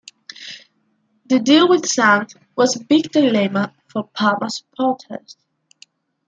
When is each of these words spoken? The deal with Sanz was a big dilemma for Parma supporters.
The 1.27 1.37
deal 1.39 1.69
with 1.69 1.85
Sanz 1.85 2.33
was 2.57 2.75
a 2.75 2.83
big 2.83 3.11
dilemma 3.11 3.75
for 3.87 4.09
Parma 4.15 4.49
supporters. 4.49 5.37